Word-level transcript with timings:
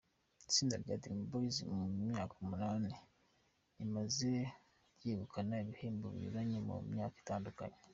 Itsinda 0.45 0.75
rya 0.83 0.95
Dream 1.01 1.21
Boyz 1.29 1.55
mu 1.77 1.85
myaka 2.01 2.33
umunani 2.43 2.91
rimaze, 3.77 4.31
ryegukanye 4.97 5.55
ibihembo 5.63 6.05
binyuranye 6.13 6.57
mu 6.67 6.75
myaka 6.93 7.15
itandukanye. 7.23 7.79